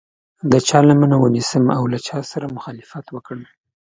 [0.51, 3.41] د چا لمنه ونیسم او له چا سره مخالفت وکړم.